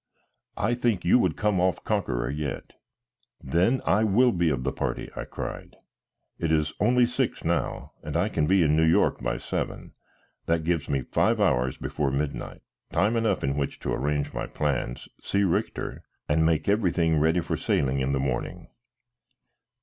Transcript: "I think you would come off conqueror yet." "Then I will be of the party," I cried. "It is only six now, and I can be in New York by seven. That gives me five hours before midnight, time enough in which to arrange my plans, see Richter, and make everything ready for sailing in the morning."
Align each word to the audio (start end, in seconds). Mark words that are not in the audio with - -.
"I 0.57 0.73
think 0.73 1.05
you 1.05 1.19
would 1.19 1.37
come 1.37 1.61
off 1.61 1.83
conqueror 1.83 2.27
yet." 2.31 2.73
"Then 3.39 3.83
I 3.85 4.03
will 4.03 4.31
be 4.31 4.49
of 4.49 4.63
the 4.63 4.71
party," 4.71 5.11
I 5.15 5.25
cried. 5.25 5.75
"It 6.39 6.51
is 6.51 6.73
only 6.79 7.05
six 7.05 7.43
now, 7.45 7.91
and 8.01 8.17
I 8.17 8.27
can 8.27 8.47
be 8.47 8.63
in 8.63 8.75
New 8.75 8.83
York 8.83 9.21
by 9.21 9.37
seven. 9.37 9.93
That 10.47 10.63
gives 10.63 10.89
me 10.89 11.03
five 11.03 11.39
hours 11.39 11.77
before 11.77 12.09
midnight, 12.09 12.63
time 12.91 13.15
enough 13.15 13.43
in 13.43 13.55
which 13.55 13.79
to 13.81 13.93
arrange 13.93 14.33
my 14.33 14.47
plans, 14.47 15.07
see 15.21 15.43
Richter, 15.43 16.01
and 16.27 16.43
make 16.47 16.67
everything 16.67 17.19
ready 17.19 17.39
for 17.41 17.55
sailing 17.55 17.99
in 17.99 18.11
the 18.11 18.19
morning." 18.19 18.69